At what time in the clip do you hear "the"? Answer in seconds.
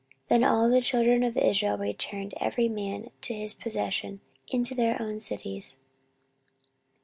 0.67-0.81